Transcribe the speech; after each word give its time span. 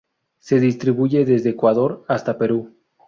Se 0.39 0.59
distribuye 0.59 1.25
desde 1.25 1.51
Ecuador 1.51 2.03
hasta 2.07 2.39
Perú. 2.39 2.73